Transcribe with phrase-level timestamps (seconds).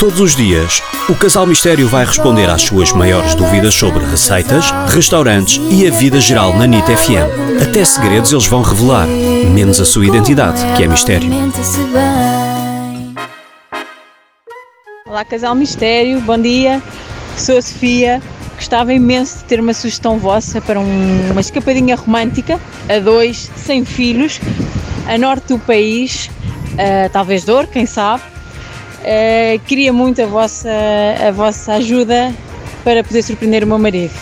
[0.00, 5.60] Todos os dias, o Casal Mistério vai responder às suas maiores dúvidas sobre receitas, restaurantes
[5.70, 7.62] e a vida geral na NIT FM.
[7.62, 11.30] Até segredos eles vão revelar, menos a sua identidade, que é mistério.
[15.06, 16.82] Olá, Casal Mistério, bom dia.
[17.36, 18.22] Sou a Sofia.
[18.56, 22.58] Gostava imenso de ter uma sugestão vossa para um- uma escapadinha romântica,
[22.88, 24.40] a dois, sem filhos,
[25.06, 26.30] a norte do país,
[26.78, 28.22] ah, talvez dor, quem sabe.
[29.04, 30.70] Ah, queria muito a vossa,
[31.26, 32.34] a vossa ajuda
[32.84, 34.12] para poder surpreender o meu marido.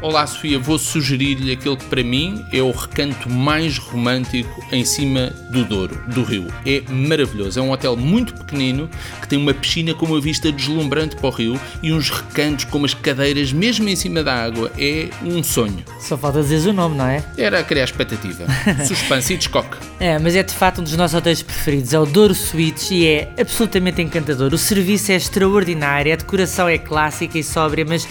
[0.00, 5.32] Olá Sofia, vou sugerir-lhe aquele que para mim é o recanto mais romântico em cima
[5.50, 6.46] do Douro, do Rio.
[6.64, 8.88] É maravilhoso, é um hotel muito pequenino
[9.20, 12.78] que tem uma piscina com uma vista deslumbrante para o rio e uns recantos com
[12.78, 14.70] umas cadeiras mesmo em cima da água.
[14.78, 15.82] É um sonho.
[15.98, 17.24] Só falta dizeres o nome, não é?
[17.36, 18.46] Era criar expectativa,
[18.86, 19.78] suspense e descoque.
[19.98, 23.04] É, mas é de facto um dos nossos hotéis preferidos, é o Douro Suites e
[23.04, 24.54] é absolutamente encantador.
[24.54, 28.06] O serviço é extraordinário, a decoração é clássica e sóbria, mas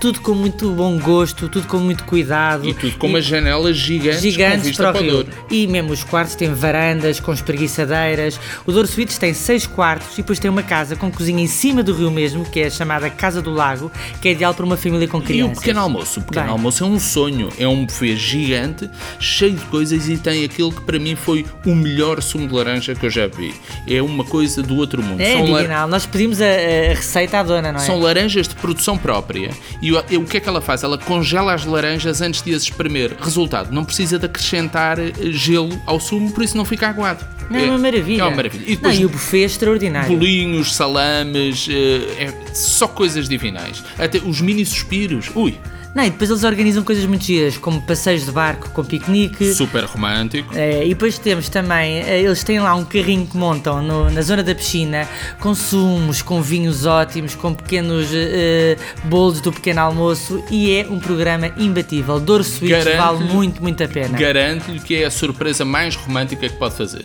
[0.00, 2.66] tudo com muito bom gosto, tudo com muito cuidado.
[2.68, 5.26] E tudo com umas janelas gigantes, com gigantes para o rio.
[5.50, 8.38] E mesmo os quartos têm varandas com espreguiçadeiras.
[8.66, 11.82] O Douro Suites tem seis quartos e depois tem uma casa com cozinha em cima
[11.82, 14.76] do rio mesmo, que é a chamada Casa do Lago, que é ideal para uma
[14.76, 15.58] família com E o crianças.
[15.58, 16.20] pequeno almoço?
[16.20, 16.52] O pequeno Bem.
[16.52, 18.88] almoço é um sonho, é um buffet gigante,
[19.20, 22.94] cheio de coisas e tem aquele que para mim foi o melhor sumo de laranja
[22.94, 23.54] que eu já vi.
[23.88, 25.20] É uma coisa do outro mundo.
[25.20, 25.88] É São divinal.
[25.88, 27.82] Nós pedimos a, a receita à dona, não é?
[27.82, 29.50] São laranjas de produção própria.
[29.80, 30.82] E o, e o que é que ela faz?
[30.82, 33.12] Ela congela as laranjas antes de as espremer.
[33.20, 37.24] Resultado, não precisa de acrescentar eh, gelo ao sumo, por isso não fica aguado.
[37.48, 38.22] Não, é uma maravilha.
[38.22, 38.64] É uma maravilha.
[38.66, 40.08] E Não, depois e o buffet é extraordinário.
[40.08, 43.84] bolinhos, salames, eh, é só coisas divinais.
[43.96, 45.30] Até os mini suspiros.
[45.36, 45.56] Ui,
[45.94, 49.52] Não, e depois eles organizam coisas muito giras, como passeios de barco com piquenique.
[49.52, 50.48] super romântico.
[50.56, 54.22] É, e depois temos também, eh, eles têm lá um carrinho que montam no- na
[54.22, 55.06] zona da piscina,
[55.38, 60.98] com sumos, com vinhos ótimos, com pequenos eh, bolos do pequeno almoço e é um
[60.98, 62.18] programa imbatível.
[62.18, 64.16] Douro Suítes Garanto-lhe- vale muito, muito a pena.
[64.18, 67.02] Garanto-lhe que é a surpresa mais romântica que pode fazer.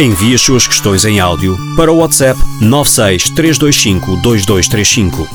[0.00, 5.28] Envie as suas questões em áudio para o WhatsApp 96 325 2235.